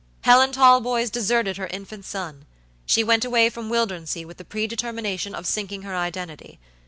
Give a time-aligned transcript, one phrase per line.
[0.21, 5.83] Helen Talboys deserted her infant sonshe went away from Wildernsea with the predetermination of sinking
[5.83, 6.59] her identity.